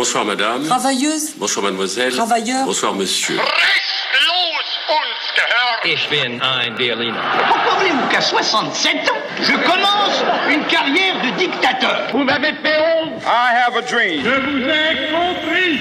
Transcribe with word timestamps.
Bonsoir 0.00 0.24
madame. 0.24 0.64
Travailleuse. 0.64 1.34
Bonsoir 1.36 1.62
mademoiselle. 1.66 2.14
Travailleur. 2.14 2.64
Bonsoir 2.64 2.94
monsieur. 2.94 3.36
Ich 5.84 6.08
bin 6.08 6.40
ein 6.40 6.74
Berliner. 6.74 7.20
Comprenez-vous 7.52 8.08
qu'à 8.10 8.22
67 8.22 8.94
ans, 9.10 9.14
je 9.42 9.52
commence 9.52 10.24
une 10.50 10.64
carrière 10.68 11.20
de 11.22 11.36
dictateur? 11.36 12.08
Vous 12.12 12.24
m'avez 12.24 12.54
fait 12.62 12.78
honte 12.78 13.22
I 13.26 13.66
have 13.66 13.76
a 13.76 13.82
dream. 13.82 14.24
Je 14.24 14.40
vous 14.40 14.68
ai 14.70 15.10
compris 15.12 15.80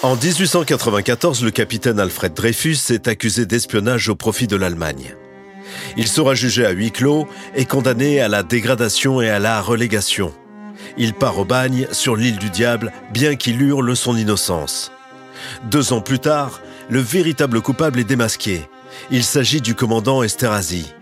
En 0.00 0.16
1894, 0.16 1.44
le 1.44 1.50
capitaine 1.50 2.00
Alfred 2.00 2.32
Dreyfus 2.32 2.78
est 2.88 3.08
accusé 3.08 3.44
d'espionnage 3.44 4.08
au 4.08 4.14
profit 4.14 4.46
de 4.46 4.56
l'Allemagne. 4.56 5.16
Il 5.98 6.08
sera 6.08 6.34
jugé 6.34 6.64
à 6.64 6.70
huis 6.70 6.92
clos 6.92 7.28
et 7.54 7.66
condamné 7.66 8.22
à 8.22 8.28
la 8.28 8.42
dégradation 8.42 9.20
et 9.20 9.28
à 9.28 9.38
la 9.38 9.60
relégation. 9.60 10.32
Il 10.96 11.14
part 11.14 11.38
au 11.38 11.44
bagne 11.44 11.86
sur 11.92 12.16
l'île 12.16 12.38
du 12.38 12.50
diable, 12.50 12.92
bien 13.12 13.36
qu'il 13.36 13.60
hurle 13.62 13.96
son 13.96 14.16
innocence. 14.16 14.92
Deux 15.70 15.92
ans 15.92 16.00
plus 16.00 16.18
tard, 16.18 16.60
le 16.88 17.00
véritable 17.00 17.60
coupable 17.60 18.00
est 18.00 18.04
démasqué. 18.04 18.68
Il 19.10 19.24
s'agit 19.24 19.60
du 19.60 19.74
commandant 19.74 20.22
Esterhazy. 20.22 20.92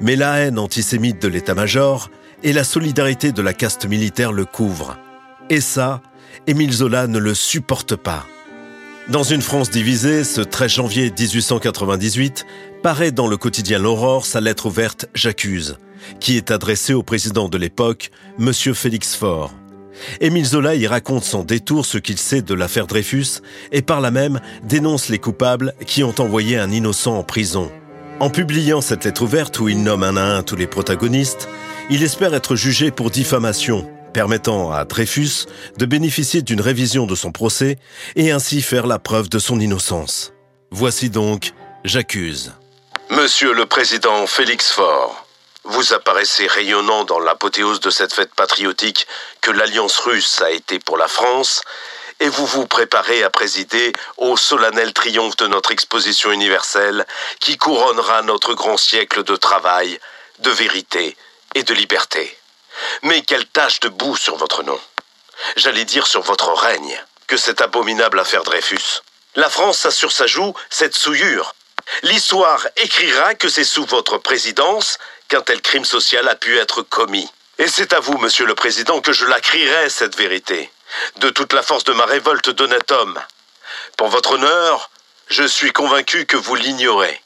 Mais 0.00 0.16
la 0.16 0.38
haine 0.38 0.58
antisémite 0.58 1.20
de 1.20 1.28
l'état-major 1.28 2.10
et 2.42 2.52
la 2.52 2.64
solidarité 2.64 3.32
de 3.32 3.42
la 3.42 3.52
caste 3.52 3.86
militaire 3.86 4.32
le 4.32 4.44
couvrent. 4.44 4.96
Et 5.50 5.60
ça, 5.60 6.00
Émile 6.46 6.72
Zola 6.72 7.06
ne 7.06 7.18
le 7.18 7.34
supporte 7.34 7.96
pas. 7.96 8.26
Dans 9.08 9.22
une 9.22 9.42
France 9.42 9.70
divisée, 9.70 10.24
ce 10.24 10.40
13 10.40 10.70
janvier 10.70 11.12
1898, 11.18 12.46
paraît 12.82 13.12
dans 13.12 13.26
le 13.26 13.36
quotidien 13.36 13.78
L'Aurore 13.78 14.24
sa 14.24 14.40
lettre 14.40 14.66
ouverte 14.66 15.06
J'accuse, 15.14 15.76
qui 16.20 16.36
est 16.36 16.50
adressée 16.50 16.94
au 16.94 17.02
président 17.02 17.48
de 17.48 17.58
l'époque, 17.58 18.10
M. 18.38 18.52
Félix 18.52 19.14
Faure. 19.14 19.52
Émile 20.20 20.44
Zola 20.44 20.74
y 20.74 20.86
raconte 20.86 21.24
sans 21.24 21.44
détour 21.44 21.86
ce 21.86 21.98
qu'il 21.98 22.18
sait 22.18 22.42
de 22.42 22.54
l'affaire 22.54 22.86
Dreyfus 22.86 23.40
et 23.70 23.82
par 23.82 24.00
là 24.00 24.10
même 24.10 24.40
dénonce 24.64 25.08
les 25.08 25.18
coupables 25.18 25.74
qui 25.86 26.02
ont 26.02 26.14
envoyé 26.18 26.58
un 26.58 26.70
innocent 26.70 27.16
en 27.16 27.22
prison. 27.22 27.70
En 28.20 28.30
publiant 28.30 28.80
cette 28.80 29.04
lettre 29.04 29.22
ouverte 29.22 29.58
où 29.60 29.68
il 29.68 29.82
nomme 29.82 30.02
un 30.02 30.16
à 30.16 30.22
un 30.22 30.42
tous 30.42 30.56
les 30.56 30.66
protagonistes, 30.66 31.48
il 31.90 32.02
espère 32.02 32.34
être 32.34 32.56
jugé 32.56 32.90
pour 32.90 33.10
diffamation 33.10 33.88
permettant 34.14 34.72
à 34.72 34.84
Dreyfus 34.84 35.46
de 35.76 35.84
bénéficier 35.84 36.40
d'une 36.40 36.60
révision 36.60 37.04
de 37.04 37.14
son 37.14 37.32
procès 37.32 37.76
et 38.16 38.30
ainsi 38.30 38.62
faire 38.62 38.86
la 38.86 38.98
preuve 38.98 39.28
de 39.28 39.38
son 39.38 39.60
innocence. 39.60 40.32
Voici 40.70 41.10
donc 41.10 41.52
J'accuse. 41.84 42.52
Monsieur 43.10 43.52
le 43.52 43.66
Président 43.66 44.26
Félix 44.26 44.72
Faure, 44.72 45.23
vous 45.64 45.92
apparaissez 45.92 46.46
rayonnant 46.46 47.04
dans 47.04 47.18
l'apothéose 47.18 47.80
de 47.80 47.90
cette 47.90 48.12
fête 48.12 48.34
patriotique 48.34 49.06
que 49.40 49.50
l'Alliance 49.50 49.98
russe 49.98 50.40
a 50.42 50.50
été 50.50 50.78
pour 50.78 50.96
la 50.96 51.08
France, 51.08 51.62
et 52.20 52.28
vous 52.28 52.46
vous 52.46 52.66
préparez 52.66 53.24
à 53.24 53.30
présider 53.30 53.92
au 54.18 54.36
solennel 54.36 54.92
triomphe 54.92 55.36
de 55.36 55.46
notre 55.46 55.72
exposition 55.72 56.30
universelle 56.30 57.06
qui 57.40 57.56
couronnera 57.56 58.22
notre 58.22 58.54
grand 58.54 58.76
siècle 58.76 59.24
de 59.24 59.36
travail, 59.36 59.98
de 60.38 60.50
vérité 60.50 61.16
et 61.54 61.62
de 61.62 61.74
liberté. 61.74 62.36
Mais 63.02 63.22
quelle 63.22 63.46
tache 63.46 63.80
de 63.80 63.88
boue 63.88 64.16
sur 64.16 64.36
votre 64.36 64.62
nom. 64.62 64.78
J'allais 65.56 65.84
dire 65.84 66.06
sur 66.06 66.22
votre 66.22 66.52
règne 66.52 67.02
que 67.26 67.36
cette 67.36 67.60
abominable 67.60 68.20
affaire 68.20 68.44
Dreyfus. 68.44 69.02
La 69.34 69.50
France 69.50 69.84
a 69.86 69.90
sur 69.90 70.12
sa 70.12 70.26
joue 70.26 70.54
cette 70.70 70.96
souillure. 70.96 71.54
L'histoire 72.02 72.66
écrira 72.76 73.34
que 73.34 73.48
c'est 73.48 73.64
sous 73.64 73.84
votre 73.84 74.18
présidence 74.18 74.98
qu'un 75.28 75.42
tel 75.42 75.60
crime 75.60 75.84
social 75.84 76.28
a 76.28 76.34
pu 76.34 76.58
être 76.58 76.82
commis. 76.82 77.28
Et 77.58 77.68
c'est 77.68 77.92
à 77.92 78.00
vous, 78.00 78.18
monsieur 78.18 78.46
le 78.46 78.54
président, 78.54 79.00
que 79.00 79.12
je 79.12 79.26
la 79.26 79.40
crierai, 79.40 79.88
cette 79.88 80.16
vérité, 80.16 80.70
de 81.16 81.30
toute 81.30 81.52
la 81.52 81.62
force 81.62 81.84
de 81.84 81.92
ma 81.92 82.04
révolte 82.04 82.50
d'honnête 82.50 82.90
homme. 82.90 83.20
Pour 83.96 84.08
votre 84.08 84.32
honneur, 84.32 84.90
je 85.28 85.44
suis 85.44 85.72
convaincu 85.72 86.26
que 86.26 86.36
vous 86.36 86.54
l'ignorez. 86.54 87.20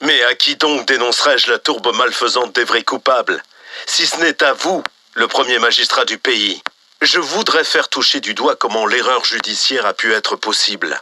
Mais 0.00 0.22
à 0.24 0.34
qui 0.34 0.56
donc 0.56 0.86
dénoncerai-je 0.86 1.50
la 1.50 1.58
tourbe 1.58 1.94
malfaisante 1.94 2.54
des 2.54 2.64
vrais 2.64 2.82
coupables 2.82 3.42
si 3.86 4.06
ce 4.06 4.18
n'est 4.18 4.42
à 4.42 4.52
vous, 4.52 4.82
le 5.14 5.28
premier 5.28 5.58
magistrat 5.58 6.04
du 6.04 6.18
pays? 6.18 6.62
Je 7.02 7.18
voudrais 7.18 7.64
faire 7.64 7.88
toucher 7.88 8.20
du 8.20 8.34
doigt 8.34 8.56
comment 8.56 8.86
l'erreur 8.86 9.24
judiciaire 9.24 9.84
a 9.84 9.94
pu 9.94 10.14
être 10.14 10.36
possible. 10.36 11.00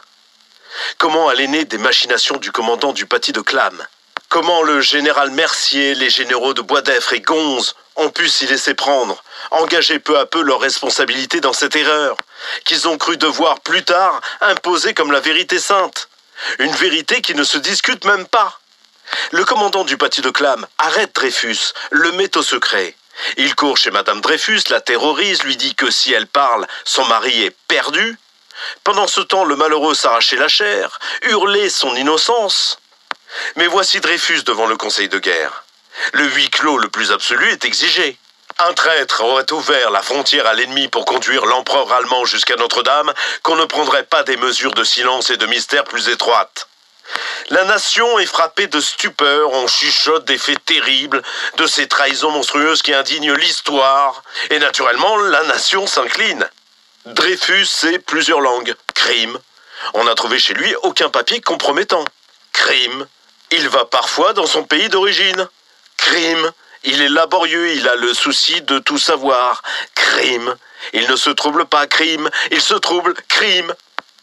Comment 0.97 1.31
elle 1.31 1.41
est 1.41 1.65
des 1.65 1.77
machinations 1.77 2.37
du 2.37 2.51
commandant 2.51 2.91
du 2.91 3.05
paty 3.05 3.31
de 3.31 3.41
Clam? 3.41 3.85
Comment 4.33 4.63
le 4.63 4.81
général 4.81 5.29
Mercier, 5.29 5.93
les 5.93 6.09
généraux 6.09 6.55
de 6.55 6.63
Boisdeffre 6.63 7.13
et 7.13 7.21
Gonze 7.21 7.75
ont 7.95 8.09
pu 8.09 8.27
s'y 8.27 8.47
laisser 8.47 8.73
prendre, 8.73 9.23
engager 9.51 9.99
peu 9.99 10.17
à 10.17 10.25
peu 10.25 10.41
leur 10.41 10.59
responsabilité 10.59 11.39
dans 11.39 11.53
cette 11.53 11.75
erreur, 11.75 12.17
qu'ils 12.65 12.87
ont 12.87 12.97
cru 12.97 13.15
devoir 13.17 13.59
plus 13.59 13.83
tard 13.83 14.21
imposer 14.41 14.95
comme 14.95 15.11
la 15.11 15.19
vérité 15.19 15.59
sainte. 15.59 16.09
Une 16.57 16.71
vérité 16.71 17.21
qui 17.21 17.35
ne 17.35 17.43
se 17.43 17.59
discute 17.59 18.05
même 18.05 18.25
pas. 18.25 18.59
Le 19.29 19.45
commandant 19.45 19.83
du 19.83 19.97
paty 19.97 20.21
de 20.21 20.31
Clam 20.31 20.65
arrête 20.79 21.13
Dreyfus, 21.13 21.71
le 21.91 22.11
met 22.13 22.35
au 22.35 22.41
secret. 22.41 22.95
Il 23.37 23.53
court 23.53 23.77
chez 23.77 23.91
Madame 23.91 24.19
Dreyfus, 24.19 24.61
la 24.71 24.81
terrorise, 24.81 25.43
lui 25.43 25.57
dit 25.57 25.75
que 25.75 25.91
si 25.91 26.11
elle 26.11 26.25
parle, 26.25 26.65
son 26.85 27.05
mari 27.05 27.43
est 27.43 27.55
perdu. 27.67 28.17
Pendant 28.83 29.05
ce 29.05 29.21
temps, 29.21 29.45
le 29.45 29.55
malheureux 29.55 29.93
s'arrachait 29.93 30.37
la 30.37 30.47
chair, 30.47 30.99
hurlait 31.21 31.69
son 31.69 31.95
innocence. 31.95 32.79
Mais 33.55 33.67
voici 33.67 33.99
Dreyfus 33.99 34.43
devant 34.43 34.67
le 34.67 34.77
conseil 34.77 35.09
de 35.09 35.19
guerre. 35.19 35.63
Le 36.13 36.25
huis 36.25 36.49
clos 36.49 36.77
le 36.77 36.89
plus 36.89 37.11
absolu 37.11 37.49
est 37.51 37.65
exigé. 37.65 38.17
Un 38.59 38.73
traître 38.73 39.23
aurait 39.23 39.51
ouvert 39.51 39.89
la 39.91 40.01
frontière 40.01 40.45
à 40.45 40.53
l'ennemi 40.53 40.87
pour 40.87 41.05
conduire 41.05 41.45
l'empereur 41.45 41.91
allemand 41.91 42.25
jusqu'à 42.25 42.55
Notre-Dame, 42.55 43.11
qu'on 43.41 43.55
ne 43.55 43.65
prendrait 43.65 44.03
pas 44.03 44.23
des 44.23 44.37
mesures 44.37 44.73
de 44.73 44.83
silence 44.83 45.29
et 45.29 45.37
de 45.37 45.45
mystère 45.47 45.83
plus 45.83 46.09
étroites. 46.09 46.67
La 47.49 47.65
nation 47.65 48.19
est 48.19 48.25
frappée 48.25 48.67
de 48.67 48.79
stupeur, 48.79 49.51
on 49.51 49.67
chuchote 49.67 50.25
des 50.25 50.37
faits 50.37 50.63
terribles, 50.63 51.21
de 51.57 51.67
ces 51.67 51.87
trahisons 51.87 52.31
monstrueuses 52.31 52.81
qui 52.81 52.93
indignent 52.93 53.33
l'histoire, 53.33 54.23
et 54.49 54.59
naturellement 54.59 55.17
la 55.17 55.43
nation 55.43 55.85
s'incline. 55.85 56.47
Dreyfus 57.05 57.65
sait 57.65 57.99
plusieurs 57.99 58.39
langues. 58.39 58.75
Crime. 58.93 59.37
On 59.93 60.05
n'a 60.05 60.15
trouvé 60.15 60.39
chez 60.39 60.53
lui 60.53 60.73
aucun 60.83 61.09
papier 61.09 61.41
compromettant. 61.41 62.05
Crime. 62.53 63.07
Il 63.55 63.69
va 63.69 63.85
parfois 63.85 64.33
dans 64.33 64.47
son 64.47 64.63
pays 64.63 64.89
d'origine. 64.89 65.47
Crime. 65.97 66.51
Il 66.85 67.03
est 67.03 67.09
laborieux, 67.09 67.75
il 67.75 67.87
a 67.87 67.95
le 67.95 68.11
souci 68.15 68.63
de 68.63 68.79
tout 68.79 68.97
savoir. 68.97 69.61
Crime. 69.93 70.55
Il 70.93 71.07
ne 71.07 71.15
se 71.15 71.29
trouble 71.29 71.65
pas, 71.65 71.85
crime. 71.85 72.31
Il 72.49 72.61
se 72.61 72.73
trouble, 72.73 73.13
crime. 73.27 73.71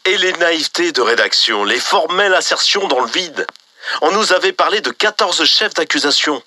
Et 0.03 0.17
les 0.17 0.33
naïvetés 0.33 0.91
de 0.91 1.01
rédaction, 1.01 1.63
les 1.63 1.79
formelles 1.79 2.33
assertions 2.33 2.89
dans 2.89 2.99
le 2.99 3.09
vide. 3.09 3.47
On 4.01 4.11
nous 4.11 4.33
avait 4.33 4.51
parlé 4.51 4.81
de 4.81 4.91
14 4.91 5.45
chefs 5.45 5.75
d'accusation. 5.75 6.43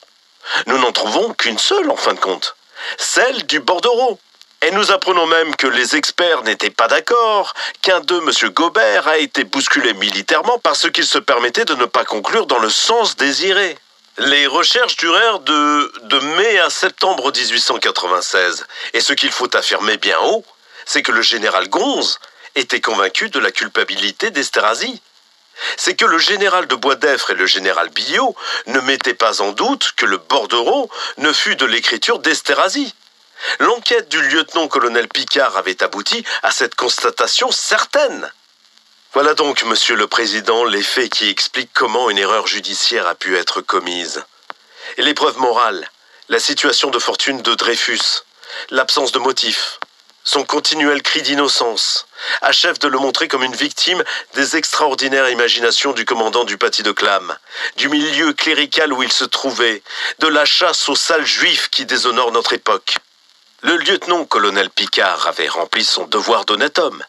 Nous 0.67 0.77
n'en 0.77 0.93
trouvons 0.93 1.33
qu'une 1.33 1.59
seule 1.59 1.91
en 1.91 1.97
fin 1.97 2.13
de 2.13 2.21
compte, 2.21 2.55
celle 2.99 3.47
du 3.47 3.61
bordereau. 3.61 4.21
Et 4.65 4.71
nous 4.71 4.93
apprenons 4.93 5.27
même 5.27 5.55
que 5.57 5.67
les 5.67 5.95
experts 5.95 6.43
n'étaient 6.43 6.71
pas 6.71 6.89
d'accord, 6.89 7.53
qu'un 7.83 8.01
d'eux, 8.01 8.23
M. 8.27 8.49
Gobert, 8.49 9.07
a 9.07 9.19
été 9.19 9.45
bousculé 9.45 9.93
militairement 9.93 10.59
parce 10.59 10.91
qu'il 10.91 11.05
se 11.05 11.19
permettait 11.19 11.67
de 11.67 11.75
ne 11.75 11.85
pas 11.85 12.07
conclure 12.07 12.47
dans 12.47 12.59
le 12.59 12.71
sens 12.71 13.15
désiré. 13.17 13.77
Les 14.17 14.47
recherches 14.47 14.97
durèrent 14.97 15.41
de, 15.41 15.93
de 16.05 16.19
mai 16.37 16.59
à 16.61 16.71
septembre 16.71 17.31
1896. 17.31 18.67
Et 18.95 19.01
ce 19.01 19.13
qu'il 19.13 19.33
faut 19.33 19.55
affirmer 19.55 19.99
bien 19.99 20.19
haut, 20.21 20.47
c'est 20.87 21.03
que 21.03 21.13
le 21.13 21.21
général 21.21 21.69
Gonze 21.69 22.19
était 22.55 22.81
convaincu 22.81 23.29
de 23.29 23.41
la 23.41 23.51
culpabilité 23.51 24.31
d'Esterhazy. 24.31 25.03
C'est 25.77 25.95
que 25.95 26.07
le 26.07 26.19
général 26.19 26.69
de 26.69 26.75
Boisdeffre 26.75 27.33
et 27.33 27.35
le 27.35 27.45
général 27.45 27.91
Billot 27.91 28.35
ne 28.69 28.81
mettaient 28.81 29.13
pas 29.13 29.43
en 29.43 29.53
doute 29.53 29.93
que 29.95 30.07
le 30.07 30.17
bordereau 30.17 30.89
ne 31.19 31.35
fût 31.35 31.57
de 31.57 31.67
l'écriture 31.67 32.19
d'Esterhazy. 32.19 32.95
L'enquête 33.61 34.09
du 34.09 34.21
lieutenant-colonel 34.21 35.09
Picard 35.09 35.57
avait 35.57 35.83
abouti 35.83 36.25
à 36.43 36.51
cette 36.51 36.75
constatation 36.75 37.51
certaine. 37.51 38.31
Voilà 39.13 39.35
donc, 39.35 39.63
monsieur 39.65 39.95
le 39.95 40.07
président, 40.07 40.65
les 40.65 40.83
faits 40.83 41.11
qui 41.11 41.29
expliquent 41.29 41.73
comment 41.73 42.11
une 42.11 42.19
erreur 42.19 42.47
judiciaire 42.47 43.07
a 43.07 43.15
pu 43.15 43.37
être 43.37 43.61
commise. 43.61 44.25
Et 44.97 45.03
l'épreuve 45.03 45.39
morale, 45.39 45.89
la 46.29 46.41
situation 46.41 46.91
de 46.91 46.99
fortune 46.99 47.43
de 47.43 47.55
Dreyfus, 47.55 48.23
l'absence 48.71 49.13
de 49.13 49.19
motif, 49.19 49.79
son 50.25 50.43
continuel 50.45 51.03
cri 51.03 51.23
d'innocence, 51.23 52.07
achève 52.41 52.79
de 52.79 52.89
le 52.89 52.99
montrer 52.99 53.29
comme 53.29 53.45
une 53.45 53.55
victime 53.55 54.03
des 54.35 54.57
extraordinaires 54.57 55.29
imaginations 55.29 55.93
du 55.93 56.05
commandant 56.05 56.45
du 56.45 56.57
paty 56.57 56.83
de 56.83 56.93
Clam, 56.93 57.37
du 57.77 57.89
milieu 57.89 58.33
clérical 58.33 58.93
où 58.93 59.03
il 59.03 59.13
se 59.13 59.25
trouvait, 59.25 59.83
de 60.21 60.27
la 60.27 60.47
chasse 60.47 60.89
aux 60.89 60.97
sales 60.97 61.27
juifs 61.27 61.69
qui 61.69 61.85
déshonorent 61.85 62.33
notre 62.33 62.55
époque. 62.55 62.97
Le 63.67 63.79
lieutenant-colonel 63.79 64.69
Picard 64.69 65.27
avait 65.27 65.49
rempli 65.49 65.85
son 65.85 66.07
devoir 66.07 66.45
d'honnête 66.45 66.79
homme. 66.79 67.03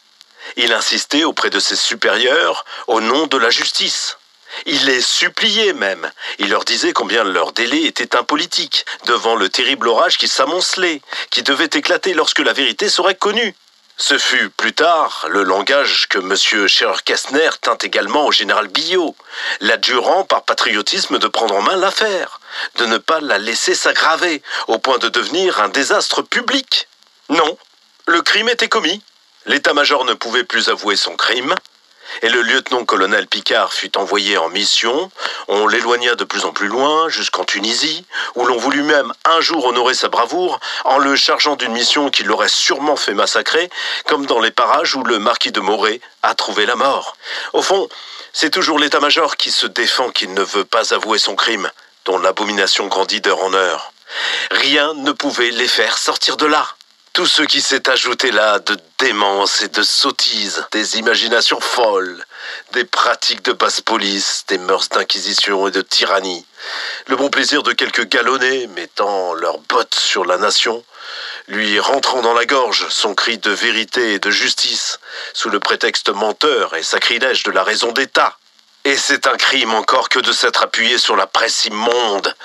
Il 0.56 0.72
insistait 0.72 1.25
auprès 1.25 1.50
de 1.50 1.60
ses 1.60 1.75
supérieurs 1.75 2.63
au 2.88 3.02
nom 3.02 3.28
de 3.28 3.38
la 3.38 3.50
justice. 3.50 4.18
Il 4.66 4.86
les 4.86 5.02
suppliait 5.02 5.74
même. 5.74 6.10
Il 6.40 6.52
leur 6.52 6.63
disait 6.63 6.94
combien 6.94 7.25
leur 7.25 7.52
délai 7.52 7.84
était 7.84 8.16
impolitique, 8.16 8.86
devant 9.06 9.36
le 9.36 9.50
terrible 9.50 9.90
orage 9.90 10.18
qui 10.18 10.30
s'amoncelait, 10.30 11.02
qui 11.30 11.44
devait 11.44 11.66
éclater 11.66 12.13
lorsque 12.13 12.40
la 12.40 12.54
vérité 12.54 12.88
serait 12.88 13.16
connue. 13.16 13.54
Ce 13.98 14.18
fut 14.18 14.50
plus 14.50 14.74
tard 14.74 15.25
le 15.30 15.44
langage 15.44 16.08
que 16.08 16.19
M. 16.19 16.38
Scherer-Kestner 16.69 17.50
tint 17.60 17.78
également 17.81 18.28
au 18.28 18.31
général 18.31 18.69
Billot, 18.69 19.13
l'adjurant 19.60 20.24
par 20.24 20.44
patriotisme 20.44 21.19
de 21.19 21.28
prendre 21.28 21.56
en 21.56 21.62
main 21.62 21.75
l'affaire, 21.75 22.40
de 22.75 22.86
ne 22.86 22.98
pas 22.98 23.19
la 23.19 23.38
laisser 23.38 23.75
s'aggraver 23.75 24.42
au 24.68 24.78
point 24.78 24.98
de 24.98 25.10
devenir 25.10 25.62
un 25.62 25.69
désastre 25.69 26.22
public. 26.22 26.88
Non, 27.30 27.57
le 28.07 28.22
crime 28.22 28.50
était 28.50 28.69
commis. 28.69 29.02
L'état-major 29.46 30.06
ne 30.06 30.13
pouvait 30.13 30.44
plus 30.44 30.69
avouer 30.69 30.96
son 30.96 31.16
crime, 31.16 31.56
et 32.22 32.30
le 32.30 32.42
lieutenant-colonel 32.42 33.28
Picard 33.28 33.74
fut 33.74 33.98
envoyé 33.98 34.38
en 34.38 34.50
mission. 34.50 35.12
On 35.48 35.68
l'éloigna 35.68 36.16
de 36.16 36.24
plus 36.24 36.46
en 36.46 36.54
plus 36.54 36.68
loin, 36.68 37.10
jusqu'en 37.10 37.44
Tunisie, 37.44 38.06
où 38.36 38.46
l'on 38.46 38.58
voulut 38.58 38.84
même 38.84 39.12
un 39.25 39.42
jour 39.42 39.66
honorer 39.66 39.94
sa 39.94 40.10
bravoure 40.10 40.60
en 40.84 40.98
le 40.98 41.16
chargeant 41.16 41.56
d'une 41.56 41.74
mission 41.74 42.10
qui 42.10 42.24
l'aurait 42.24 42.50
sûrement 42.50 42.96
fait 42.96 43.13
massacrer, 43.13 43.69
comme 44.06 44.25
dans 44.25 44.40
les 44.40 44.51
parages 44.51 44.96
où 44.96 45.04
le 45.04 45.19
marquis 45.19 45.51
de 45.51 45.60
Moret 45.60 46.01
a 46.24 46.36
trouvé 46.36 46.66
la 46.66 46.75
mort. 46.75 47.18
Au 47.54 47.62
fond, 47.62 47.90
c'est 48.34 48.50
toujours 48.50 48.80
l'état-major 48.80 49.38
qui 49.38 49.51
se 49.51 49.68
défend 49.68 50.10
qu'il 50.10 50.34
ne 50.34 50.44
veut 50.44 50.66
pas 50.66 50.94
avouer 50.94 51.19
son 51.19 51.36
crime, 51.36 51.69
dont 52.06 52.18
l'abomination 52.18 52.88
grandit 52.88 53.22
d'heure 53.22 53.44
en 53.44 53.54
heure. 53.54 53.92
Rien 54.52 54.94
ne 54.94 55.12
pouvait 55.12 55.52
les 55.52 55.68
faire 55.68 55.98
sortir 55.98 56.38
de 56.38 56.46
là. 56.46 56.68
Tout 57.13 57.25
ce 57.25 57.44
qui 57.44 57.62
s'est 57.62 57.90
ajouté 57.90 58.31
là 58.31 58.60
de 58.60 58.78
démence 59.00 59.62
et 59.62 59.69
de 59.69 59.84
sottise, 59.84 60.66
des 60.72 60.98
imaginations 60.98 61.62
folles, 61.62 62.25
des 62.74 62.84
pratiques 62.84 63.44
de 63.44 63.54
basse 63.54 63.80
police, 63.80 64.44
des 64.50 64.57
mœurs 64.57 64.90
d'inquisition 64.90 65.68
et 65.68 65.72
de 65.72 65.81
tyrannie, 65.81 66.46
le 67.07 67.16
bon 67.16 67.30
plaisir 67.30 67.63
de 67.63 67.72
quelques 67.72 68.08
galonnés 68.10 68.68
mettant 68.68 69.34
leurs 69.34 69.60
bottes 69.60 69.96
sur 69.96 70.25
la 70.25 70.38
nation, 70.38 70.84
lui 71.48 71.80
rentrant 71.80 72.22
dans 72.22 72.34
la 72.34 72.46
gorge 72.46 72.88
son 72.90 73.16
cri 73.16 73.38
de 73.38 73.51
vérité 73.51 74.16
et 74.16 74.19
de 74.19 74.30
justice, 74.30 75.00
sous 75.34 75.50
le 75.50 75.62
prétexte 75.62 76.10
menteur 76.10 76.75
et 76.75 76.84
sacrilège 76.84 77.44
de 77.44 77.51
la 77.51 77.63
raison 77.63 77.94
d'État. 77.94 78.38
Et 78.86 78.98
c'est 78.98 79.26
un 79.26 79.36
crime 79.36 79.74
encore 79.74 80.10
que 80.10 80.20
de 80.20 80.32
s'être 80.32 80.62
appuyé 80.62 81.00
sur 81.00 81.16
la 81.16 81.26
presse 81.26 81.66
immonde, 81.66 82.36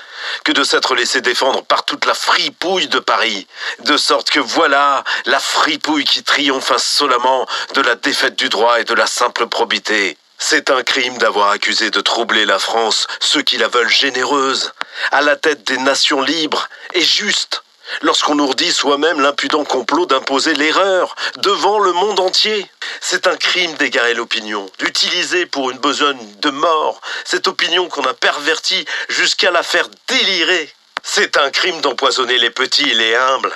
que 0.43 0.51
de 0.51 0.63
s'être 0.63 0.95
laissé 0.95 1.21
défendre 1.21 1.63
par 1.63 1.85
toute 1.85 2.05
la 2.05 2.15
fripouille 2.15 2.87
de 2.87 2.97
Paris, 2.97 3.45
de 3.81 3.95
sorte 3.95 4.31
que 4.31 4.39
voilà 4.39 5.03
la 5.25 5.39
fripouille 5.39 6.03
qui 6.03 6.23
triomphe 6.23 6.71
insolemment 6.71 7.45
de 7.75 7.81
la 7.81 7.93
défaite 7.93 8.35
du 8.35 8.49
droit 8.49 8.81
et 8.81 8.85
de 8.85 8.95
la 8.95 9.05
simple 9.05 9.45
probité. 9.45 10.17
C'est 10.39 10.71
un 10.71 10.81
crime 10.81 11.19
d'avoir 11.19 11.51
accusé 11.51 11.91
de 11.91 12.01
troubler 12.01 12.45
la 12.45 12.57
France 12.57 13.05
ceux 13.19 13.43
qui 13.43 13.57
la 13.59 13.67
veulent 13.67 13.87
généreuse, 13.87 14.73
à 15.11 15.21
la 15.21 15.35
tête 15.35 15.67
des 15.67 15.77
nations 15.77 16.23
libres 16.23 16.69
et 16.95 17.03
justes, 17.03 17.63
lorsqu'on 18.01 18.39
ourdit 18.39 18.71
soi-même 18.71 19.21
l'impudent 19.21 19.63
complot 19.63 20.05
d'imposer 20.05 20.53
l'erreur 20.53 21.15
devant 21.37 21.79
le 21.79 21.93
monde 21.93 22.19
entier. 22.19 22.69
C'est 22.99 23.27
un 23.27 23.37
crime 23.37 23.73
d'égarer 23.75 24.13
l'opinion, 24.13 24.69
d'utiliser 24.79 25.45
pour 25.45 25.71
une 25.71 25.77
besogne 25.77 26.35
de 26.39 26.49
mort 26.49 27.01
cette 27.25 27.47
opinion 27.47 27.87
qu'on 27.87 28.03
a 28.03 28.13
pervertie 28.13 28.85
jusqu'à 29.09 29.51
la 29.51 29.63
faire 29.63 29.87
délirer. 30.07 30.73
C'est 31.03 31.37
un 31.37 31.49
crime 31.49 31.81
d'empoisonner 31.81 32.37
les 32.37 32.49
petits 32.49 32.89
et 32.89 32.93
les 32.93 33.15
humbles, 33.15 33.53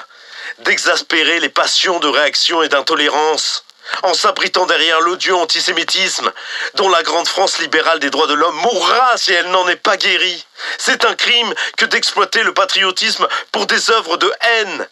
d'exaspérer 0.59 1.39
les 1.39 1.49
passions 1.49 1.99
de 1.99 2.07
réaction 2.07 2.63
et 2.63 2.69
d'intolérance, 2.69 3.64
en 4.03 4.13
s'abritant 4.13 4.65
derrière 4.65 5.01
l'odieux 5.01 5.35
antisémitisme, 5.35 6.31
dont 6.75 6.89
la 6.89 7.03
grande 7.03 7.27
France 7.27 7.59
libérale 7.59 7.99
des 7.99 8.09
droits 8.09 8.27
de 8.27 8.33
l'homme 8.33 8.55
mourra 8.55 9.17
si 9.17 9.33
elle 9.33 9.49
n'en 9.49 9.67
est 9.67 9.75
pas 9.75 9.97
guérie. 9.97 10.45
C'est 10.77 11.05
un 11.05 11.15
crime 11.15 11.53
que 11.77 11.85
d'exploiter 11.85 12.43
le 12.43 12.53
patriotisme 12.53 13.27
pour 13.51 13.65
des 13.65 13.91
œuvres 13.91 14.17
de 14.17 14.31
haine. 14.41 14.87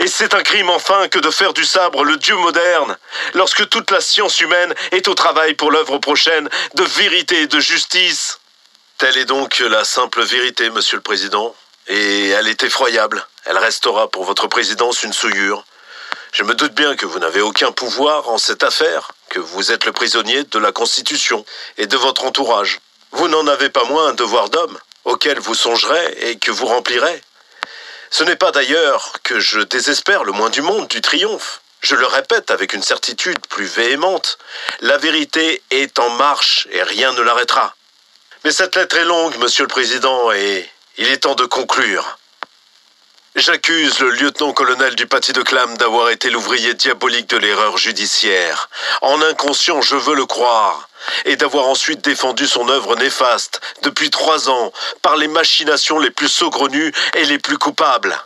Et 0.00 0.08
c'est 0.08 0.34
un 0.34 0.42
crime 0.42 0.70
enfin 0.70 1.08
que 1.08 1.18
de 1.18 1.30
faire 1.30 1.52
du 1.52 1.64
sabre 1.64 2.04
le 2.04 2.16
Dieu 2.16 2.34
moderne, 2.34 2.96
lorsque 3.34 3.68
toute 3.68 3.90
la 3.90 4.00
science 4.00 4.40
humaine 4.40 4.74
est 4.90 5.08
au 5.08 5.14
travail 5.14 5.54
pour 5.54 5.70
l'œuvre 5.70 5.98
prochaine 5.98 6.48
de 6.74 6.82
vérité 6.82 7.42
et 7.42 7.46
de 7.46 7.60
justice. 7.60 8.40
Telle 8.98 9.16
est 9.16 9.24
donc 9.24 9.60
la 9.60 9.84
simple 9.84 10.22
vérité, 10.22 10.70
Monsieur 10.70 10.96
le 10.96 11.02
Président, 11.02 11.54
et 11.86 12.30
elle 12.30 12.48
est 12.48 12.64
effroyable. 12.64 13.24
Elle 13.44 13.58
restera 13.58 14.08
pour 14.08 14.24
votre 14.24 14.48
présidence 14.48 15.04
une 15.04 15.12
souillure. 15.12 15.64
Je 16.38 16.44
me 16.44 16.54
doute 16.54 16.74
bien 16.74 16.94
que 16.94 17.04
vous 17.04 17.18
n'avez 17.18 17.40
aucun 17.40 17.72
pouvoir 17.72 18.28
en 18.28 18.38
cette 18.38 18.62
affaire, 18.62 19.10
que 19.28 19.40
vous 19.40 19.72
êtes 19.72 19.84
le 19.86 19.90
prisonnier 19.90 20.44
de 20.44 20.58
la 20.60 20.70
Constitution 20.70 21.44
et 21.78 21.88
de 21.88 21.96
votre 21.96 22.24
entourage. 22.24 22.78
Vous 23.10 23.26
n'en 23.26 23.48
avez 23.48 23.70
pas 23.70 23.82
moins 23.82 24.10
un 24.10 24.14
devoir 24.14 24.48
d'homme, 24.48 24.78
auquel 25.04 25.40
vous 25.40 25.56
songerez 25.56 26.16
et 26.20 26.38
que 26.38 26.52
vous 26.52 26.66
remplirez. 26.66 27.20
Ce 28.10 28.22
n'est 28.22 28.36
pas 28.36 28.52
d'ailleurs 28.52 29.14
que 29.24 29.40
je 29.40 29.58
désespère 29.58 30.22
le 30.22 30.30
moins 30.30 30.48
du 30.48 30.62
monde 30.62 30.86
du 30.86 31.00
triomphe. 31.00 31.60
Je 31.80 31.96
le 31.96 32.06
répète 32.06 32.52
avec 32.52 32.72
une 32.72 32.84
certitude 32.84 33.44
plus 33.48 33.66
véhémente. 33.66 34.38
La 34.80 34.96
vérité 34.96 35.60
est 35.72 35.98
en 35.98 36.10
marche 36.10 36.68
et 36.70 36.84
rien 36.84 37.12
ne 37.14 37.22
l'arrêtera. 37.22 37.74
Mais 38.44 38.52
cette 38.52 38.76
lettre 38.76 38.96
est 38.96 39.04
longue, 39.04 39.36
Monsieur 39.38 39.64
le 39.64 39.68
Président, 39.68 40.30
et 40.30 40.70
il 40.98 41.08
est 41.08 41.24
temps 41.24 41.34
de 41.34 41.46
conclure. 41.46 42.17
J'accuse 43.38 44.00
le 44.00 44.10
lieutenant-colonel 44.10 44.96
du 44.96 45.06
Paty 45.06 45.32
de 45.32 45.42
Clam 45.42 45.76
d'avoir 45.76 46.10
été 46.10 46.28
l'ouvrier 46.28 46.74
diabolique 46.74 47.30
de 47.30 47.36
l'erreur 47.36 47.78
judiciaire. 47.78 48.68
En 49.00 49.22
inconscient, 49.22 49.80
je 49.80 49.94
veux 49.94 50.16
le 50.16 50.26
croire. 50.26 50.88
Et 51.24 51.36
d'avoir 51.36 51.68
ensuite 51.68 52.02
défendu 52.02 52.48
son 52.48 52.68
œuvre 52.68 52.96
néfaste, 52.96 53.60
depuis 53.82 54.10
trois 54.10 54.50
ans, 54.50 54.72
par 55.02 55.16
les 55.16 55.28
machinations 55.28 56.00
les 56.00 56.10
plus 56.10 56.26
saugrenues 56.26 56.92
et 57.14 57.26
les 57.26 57.38
plus 57.38 57.58
coupables. 57.58 58.18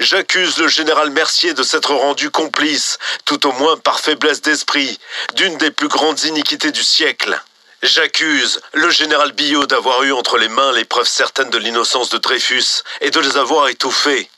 J'accuse 0.00 0.56
le 0.56 0.68
général 0.68 1.10
Mercier 1.10 1.52
de 1.52 1.62
s'être 1.62 1.92
rendu 1.92 2.30
complice, 2.30 2.98
tout 3.26 3.46
au 3.46 3.52
moins 3.52 3.76
par 3.76 4.00
faiblesse 4.00 4.40
d'esprit, 4.40 4.98
d'une 5.34 5.58
des 5.58 5.70
plus 5.70 5.88
grandes 5.88 6.24
iniquités 6.24 6.72
du 6.72 6.82
siècle. 6.82 7.38
J'accuse 7.84 8.62
le 8.72 8.88
général 8.88 9.32
Billot 9.32 9.66
d'avoir 9.66 10.04
eu 10.04 10.12
entre 10.12 10.38
les 10.38 10.48
mains 10.48 10.72
les 10.72 10.86
preuves 10.86 11.06
certaines 11.06 11.50
de 11.50 11.58
l'innocence 11.58 12.08
de 12.08 12.16
Dreyfus 12.16 12.82
et 13.02 13.10
de 13.10 13.20
les 13.20 13.36
avoir 13.36 13.68
étouffées, 13.68 14.30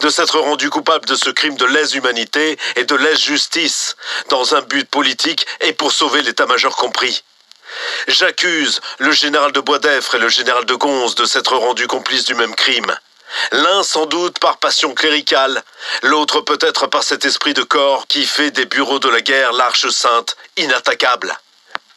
de 0.00 0.08
s'être 0.08 0.40
rendu 0.40 0.68
coupable 0.68 1.06
de 1.06 1.14
ce 1.14 1.30
crime 1.30 1.56
de 1.56 1.64
lèse-humanité 1.64 2.58
et 2.74 2.82
de 2.82 2.96
lèse-justice, 2.96 3.94
dans 4.30 4.56
un 4.56 4.62
but 4.62 4.90
politique 4.90 5.46
et 5.60 5.72
pour 5.74 5.92
sauver 5.92 6.22
l'état-major 6.22 6.74
compris. 6.74 7.22
J'accuse 8.08 8.80
le 8.98 9.12
général 9.12 9.52
de 9.52 9.60
Boisdeffre 9.60 10.16
et 10.16 10.18
le 10.18 10.28
général 10.28 10.64
de 10.64 10.74
Gonze 10.74 11.14
de 11.14 11.24
s'être 11.24 11.54
rendus 11.54 11.86
complices 11.86 12.24
du 12.24 12.34
même 12.34 12.56
crime. 12.56 12.92
L'un 13.52 13.84
sans 13.84 14.06
doute 14.06 14.40
par 14.40 14.56
passion 14.56 14.92
cléricale, 14.92 15.62
l'autre 16.02 16.40
peut-être 16.40 16.88
par 16.88 17.04
cet 17.04 17.24
esprit 17.24 17.54
de 17.54 17.62
corps 17.62 18.08
qui 18.08 18.26
fait 18.26 18.50
des 18.50 18.66
bureaux 18.66 18.98
de 18.98 19.08
la 19.08 19.20
guerre 19.20 19.52
l'arche 19.52 19.88
sainte, 19.88 20.36
inattaquable. 20.56 21.38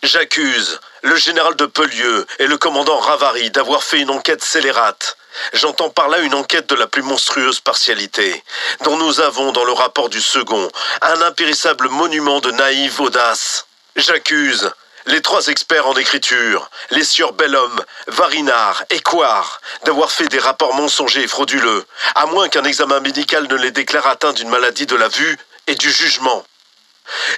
J'accuse 0.03 0.79
le 1.01 1.15
général 1.15 1.55
de 1.55 1.65
Pelieu 1.65 2.25
et 2.39 2.47
le 2.47 2.57
commandant 2.57 2.97
Ravary 2.97 3.51
d'avoir 3.51 3.83
fait 3.83 3.99
une 3.99 4.09
enquête 4.09 4.43
scélérate. 4.43 5.17
J'entends 5.53 5.89
par 5.89 6.09
là 6.09 6.19
une 6.19 6.33
enquête 6.33 6.67
de 6.67 6.75
la 6.75 6.87
plus 6.87 7.01
monstrueuse 7.01 7.59
partialité, 7.59 8.43
dont 8.83 8.97
nous 8.97 9.21
avons 9.21 9.51
dans 9.51 9.63
le 9.63 9.71
rapport 9.71 10.09
du 10.09 10.21
second 10.21 10.69
un 11.01 11.21
impérissable 11.21 11.89
monument 11.89 12.39
de 12.39 12.51
naïve 12.51 12.99
audace. 13.01 13.65
J'accuse 13.95 14.71
les 15.07 15.21
trois 15.21 15.47
experts 15.47 15.87
en 15.87 15.95
écriture, 15.95 16.69
les 16.91 17.03
sieurs 17.03 17.33
Bellhomme, 17.33 17.81
Varinard 18.07 18.83
et 18.91 18.99
Coire, 18.99 19.59
d'avoir 19.83 20.11
fait 20.11 20.27
des 20.27 20.37
rapports 20.37 20.75
mensongers 20.75 21.23
et 21.23 21.27
frauduleux, 21.27 21.85
à 22.13 22.27
moins 22.27 22.49
qu'un 22.49 22.63
examen 22.63 22.99
médical 22.99 23.47
ne 23.47 23.55
les 23.55 23.71
déclare 23.71 24.05
atteints 24.05 24.33
d'une 24.33 24.49
maladie 24.49 24.85
de 24.85 24.95
la 24.95 25.07
vue 25.07 25.37
et 25.65 25.75
du 25.75 25.91
jugement. 25.91 26.43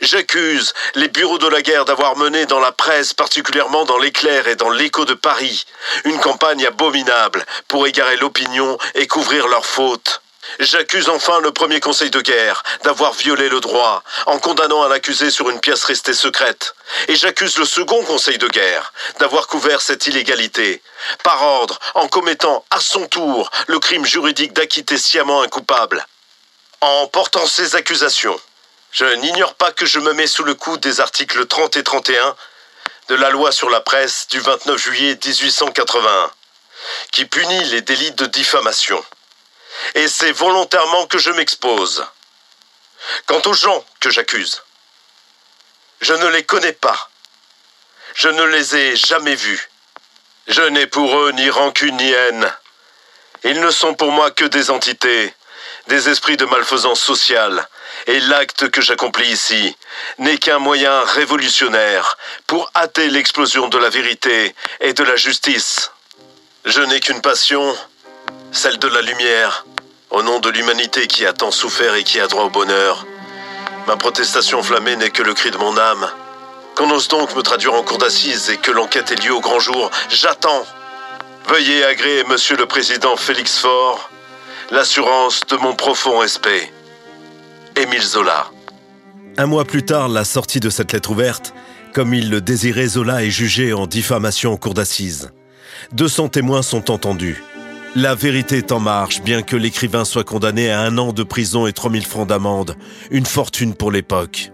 J'accuse 0.01 0.73
les 0.95 1.07
bureaux 1.07 1.37
de 1.37 1.47
la 1.47 1.61
guerre 1.61 1.85
d'avoir 1.85 2.17
mené 2.17 2.45
dans 2.45 2.59
la 2.59 2.71
presse, 2.71 3.13
particulièrement 3.13 3.85
dans 3.85 3.97
l'éclair 3.97 4.47
et 4.47 4.55
dans 4.55 4.69
l'écho 4.69 5.05
de 5.05 5.13
Paris, 5.13 5.65
une 6.03 6.19
campagne 6.19 6.65
abominable 6.65 7.45
pour 7.67 7.87
égarer 7.87 8.17
l'opinion 8.17 8.77
et 8.95 9.07
couvrir 9.07 9.47
leurs 9.47 9.65
fautes. 9.65 10.21
J'accuse 10.59 11.09
enfin 11.09 11.39
le 11.39 11.51
premier 11.51 11.79
conseil 11.79 12.11
de 12.11 12.21
guerre 12.21 12.63
d'avoir 12.83 13.13
violé 13.13 13.49
le 13.49 13.61
droit 13.61 14.03
en 14.25 14.39
condamnant 14.39 14.83
un 14.83 14.91
accusé 14.91 15.31
sur 15.31 15.49
une 15.49 15.59
pièce 15.59 15.83
restée 15.85 16.13
secrète. 16.13 16.75
Et 17.07 17.15
j'accuse 17.15 17.57
le 17.57 17.65
second 17.65 18.03
conseil 18.03 18.37
de 18.37 18.47
guerre 18.47 18.93
d'avoir 19.19 19.47
couvert 19.47 19.81
cette 19.81 20.05
illégalité, 20.05 20.81
par 21.23 21.41
ordre, 21.43 21.79
en 21.95 22.07
commettant 22.07 22.65
à 22.71 22.79
son 22.79 23.07
tour 23.07 23.49
le 23.67 23.79
crime 23.79 24.05
juridique 24.05 24.53
d'acquitter 24.53 24.97
sciemment 24.97 25.41
un 25.41 25.47
coupable. 25.47 26.05
En 26.81 27.07
portant 27.07 27.47
ces 27.47 27.75
accusations, 27.75 28.39
je 28.93 29.05
n'ignore 29.05 29.55
pas 29.55 29.71
que 29.71 29.87
je 29.87 29.99
me 29.99 30.13
mets 30.13 30.27
sous 30.27 30.43
le 30.43 30.53
coup 30.53 30.77
des 30.77 31.01
articles 31.01 31.47
30 31.47 31.77
et 31.77 31.83
31 31.83 32.35
de 33.09 33.15
la 33.15 33.31
loi 33.31 33.51
sur 33.51 33.69
la 33.69 33.81
presse 33.81 34.27
du 34.27 34.39
29 34.39 34.81
juillet 34.81 35.15
1881, 35.15 36.31
qui 37.11 37.25
punit 37.25 37.63
les 37.65 37.81
délits 37.81 38.11
de 38.11 38.27
diffamation. 38.27 39.03
Et 39.95 40.07
c'est 40.07 40.31
volontairement 40.31 41.07
que 41.07 41.17
je 41.17 41.31
m'expose. 41.31 42.05
Quant 43.25 43.41
aux 43.47 43.53
gens 43.53 43.83
que 43.99 44.11
j'accuse, 44.11 44.61
je 45.99 46.13
ne 46.13 46.27
les 46.27 46.43
connais 46.45 46.73
pas. 46.73 47.09
Je 48.13 48.29
ne 48.29 48.43
les 48.43 48.75
ai 48.75 48.95
jamais 48.95 49.35
vus. 49.35 49.69
Je 50.47 50.61
n'ai 50.61 50.85
pour 50.85 51.17
eux 51.17 51.31
ni 51.31 51.49
rancune 51.49 51.97
ni 51.97 52.11
haine. 52.11 52.53
Ils 53.43 53.59
ne 53.59 53.71
sont 53.71 53.95
pour 53.95 54.11
moi 54.11 54.29
que 54.29 54.45
des 54.45 54.69
entités, 54.69 55.33
des 55.87 56.09
esprits 56.09 56.37
de 56.37 56.45
malfaisance 56.45 57.01
sociale, 57.01 57.67
et 58.07 58.19
l'acte 58.21 58.69
que 58.69 58.81
j'accomplis 58.81 59.29
ici 59.29 59.75
n'est 60.17 60.37
qu'un 60.37 60.59
moyen 60.59 61.03
révolutionnaire 61.03 62.17
pour 62.47 62.69
hâter 62.75 63.09
l'explosion 63.09 63.67
de 63.69 63.77
la 63.77 63.89
vérité 63.89 64.55
et 64.81 64.93
de 64.93 65.03
la 65.03 65.15
justice. 65.15 65.91
Je 66.65 66.81
n'ai 66.81 66.99
qu'une 66.99 67.21
passion, 67.21 67.75
celle 68.51 68.79
de 68.79 68.87
la 68.87 69.01
lumière, 69.01 69.65
au 70.09 70.21
nom 70.21 70.39
de 70.39 70.49
l'humanité 70.49 71.07
qui 71.07 71.25
a 71.25 71.33
tant 71.33 71.51
souffert 71.51 71.95
et 71.95 72.03
qui 72.03 72.19
a 72.19 72.27
droit 72.27 72.43
au 72.43 72.49
bonheur. 72.49 73.05
Ma 73.87 73.97
protestation 73.97 74.59
enflammée 74.59 74.95
n'est 74.95 75.09
que 75.09 75.23
le 75.23 75.33
cri 75.33 75.51
de 75.51 75.57
mon 75.57 75.77
âme. 75.77 76.09
Qu'on 76.75 76.89
ose 76.91 77.07
donc 77.07 77.35
me 77.35 77.41
traduire 77.41 77.73
en 77.73 77.83
cour 77.83 77.97
d'assises 77.97 78.49
et 78.49 78.57
que 78.57 78.71
l'enquête 78.71 79.11
ait 79.11 79.15
lieu 79.15 79.33
au 79.33 79.41
grand 79.41 79.59
jour, 79.59 79.91
j'attends. 80.09 80.65
Veuillez 81.47 81.83
agréer, 81.83 82.23
monsieur 82.23 82.55
le 82.55 82.65
président 82.65 83.17
Félix 83.17 83.57
Faure, 83.59 84.09
l'assurance 84.73 85.41
de 85.51 85.55
mon 85.57 85.75
profond 85.75 86.17
respect. 86.17 86.71
Émile 87.79 88.01
Zola. 88.01 88.49
Un 89.37 89.45
mois 89.45 89.65
plus 89.65 89.83
tard, 89.83 90.09
la 90.09 90.25
sortie 90.25 90.59
de 90.59 90.71
cette 90.71 90.93
lettre 90.93 91.11
ouverte, 91.11 91.53
comme 91.93 92.15
il 92.15 92.31
le 92.31 92.41
désirait, 92.41 92.87
Zola 92.87 93.23
est 93.23 93.29
jugé 93.29 93.71
en 93.71 93.85
diffamation 93.85 94.51
en 94.51 94.57
cour 94.57 94.73
d'assises. 94.73 95.29
200 95.91 96.29
témoins 96.29 96.63
sont 96.63 96.89
entendus. 96.89 97.43
La 97.95 98.15
vérité 98.15 98.57
est 98.57 98.71
en 98.71 98.79
marche, 98.79 99.21
bien 99.21 99.43
que 99.43 99.55
l'écrivain 99.55 100.05
soit 100.05 100.23
condamné 100.23 100.71
à 100.71 100.81
un 100.81 100.97
an 100.97 101.13
de 101.13 101.21
prison 101.21 101.67
et 101.67 101.73
3000 101.73 102.03
francs 102.03 102.27
d'amende, 102.27 102.75
une 103.11 103.27
fortune 103.27 103.75
pour 103.75 103.91
l'époque. 103.91 104.51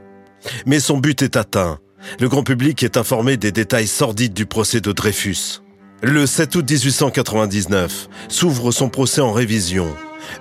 Mais 0.66 0.82
son 0.82 0.98
but 0.98 1.22
est 1.22 1.38
atteint. 1.38 1.80
Le 2.20 2.28
grand 2.28 2.44
public 2.44 2.84
est 2.84 2.98
informé 2.98 3.38
des 3.38 3.54
détails 3.54 3.88
sordides 3.88 4.34
du 4.34 4.46
procès 4.46 4.82
de 4.82 4.92
Dreyfus. 4.92 5.62
Le 6.02 6.26
7 6.26 6.56
août 6.56 6.70
1899 6.70 8.10
s'ouvre 8.28 8.72
son 8.72 8.90
procès 8.90 9.22
en 9.22 9.32
révision. 9.32 9.88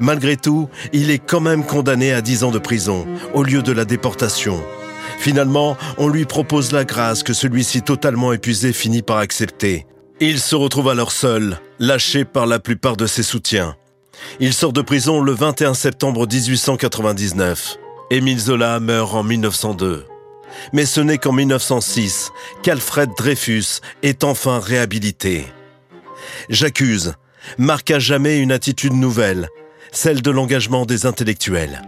Malgré 0.00 0.36
tout, 0.36 0.68
il 0.92 1.10
est 1.10 1.18
quand 1.18 1.40
même 1.40 1.64
condamné 1.64 2.12
à 2.12 2.20
10 2.20 2.44
ans 2.44 2.50
de 2.50 2.58
prison, 2.58 3.06
au 3.34 3.42
lieu 3.42 3.62
de 3.62 3.72
la 3.72 3.84
déportation. 3.84 4.62
Finalement, 5.18 5.76
on 5.96 6.08
lui 6.08 6.24
propose 6.24 6.72
la 6.72 6.84
grâce 6.84 7.22
que 7.22 7.32
celui-ci 7.32 7.82
totalement 7.82 8.32
épuisé 8.32 8.72
finit 8.72 9.02
par 9.02 9.18
accepter. 9.18 9.86
Il 10.20 10.40
se 10.40 10.54
retrouve 10.54 10.88
alors 10.88 11.12
seul, 11.12 11.58
lâché 11.78 12.24
par 12.24 12.46
la 12.46 12.58
plupart 12.58 12.96
de 12.96 13.06
ses 13.06 13.22
soutiens. 13.22 13.76
Il 14.40 14.52
sort 14.52 14.72
de 14.72 14.82
prison 14.82 15.20
le 15.20 15.32
21 15.32 15.74
septembre 15.74 16.26
1899. 16.26 17.76
Émile 18.10 18.38
Zola 18.38 18.80
meurt 18.80 19.14
en 19.14 19.22
1902. 19.22 20.04
Mais 20.72 20.86
ce 20.86 21.00
n'est 21.00 21.18
qu'en 21.18 21.32
1906 21.32 22.30
qu'Alfred 22.62 23.10
Dreyfus 23.16 23.80
est 24.02 24.24
enfin 24.24 24.58
réhabilité. 24.58 25.46
J'accuse 26.48 27.14
marque 27.56 27.90
à 27.90 27.98
jamais 27.98 28.38
une 28.38 28.52
attitude 28.52 28.92
nouvelle, 28.92 29.48
celle 29.92 30.22
de 30.22 30.30
l'engagement 30.30 30.86
des 30.86 31.06
intellectuels. 31.06 31.82